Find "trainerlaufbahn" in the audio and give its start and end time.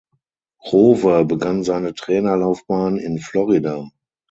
1.93-2.97